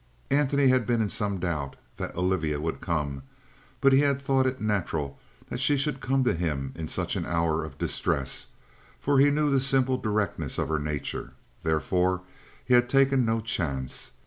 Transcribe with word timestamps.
Antony 0.31 0.69
had 0.69 0.87
been 0.87 0.99
in 0.99 1.09
some 1.09 1.37
doubt 1.39 1.75
that 1.97 2.15
Olivia 2.15 2.59
would 2.59 2.81
come. 2.81 3.21
But 3.81 3.93
he 3.93 3.99
had 3.99 4.19
thought 4.19 4.47
it 4.47 4.59
natural 4.59 5.19
that 5.49 5.59
she 5.59 5.77
should 5.77 6.01
come 6.01 6.23
to 6.23 6.33
him 6.33 6.71
in 6.73 6.87
such 6.87 7.15
an 7.15 7.23
hour 7.23 7.63
of 7.63 7.77
distress, 7.77 8.47
for 8.99 9.19
he 9.19 9.29
knew 9.29 9.51
the 9.51 9.61
simple 9.61 9.97
directness 10.01 10.57
of 10.57 10.69
her 10.69 10.79
nature. 10.79 11.33
Therefore 11.61 12.23
he 12.65 12.73
had 12.73 12.89
taken 12.89 13.25
no 13.25 13.41
chance. 13.41 14.13